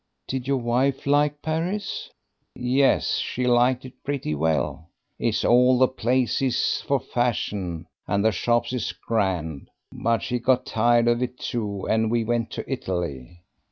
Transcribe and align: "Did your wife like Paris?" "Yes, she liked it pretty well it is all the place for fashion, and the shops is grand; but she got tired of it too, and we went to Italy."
"Did 0.27 0.47
your 0.47 0.57
wife 0.57 1.05
like 1.05 1.43
Paris?" 1.43 2.09
"Yes, 2.55 3.17
she 3.17 3.45
liked 3.45 3.85
it 3.85 4.03
pretty 4.03 4.33
well 4.33 4.89
it 5.19 5.27
is 5.27 5.45
all 5.45 5.77
the 5.77 5.87
place 5.87 6.81
for 6.87 6.99
fashion, 6.99 7.85
and 8.07 8.25
the 8.25 8.31
shops 8.31 8.73
is 8.73 8.93
grand; 8.93 9.69
but 9.91 10.23
she 10.23 10.39
got 10.39 10.65
tired 10.65 11.07
of 11.07 11.21
it 11.21 11.37
too, 11.37 11.85
and 11.87 12.09
we 12.09 12.23
went 12.23 12.49
to 12.49 12.67
Italy." 12.67 13.41